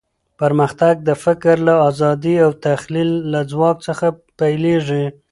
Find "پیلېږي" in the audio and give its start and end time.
4.39-5.05